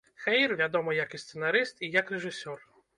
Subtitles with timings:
[0.23, 2.59] Хэйр, вядомы і як сцэнарыст, і як рэжысёр.